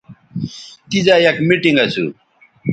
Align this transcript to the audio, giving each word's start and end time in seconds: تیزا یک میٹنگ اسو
تیزا 0.89 1.15
یک 1.25 1.37
میٹنگ 1.47 1.77
اسو 1.83 2.05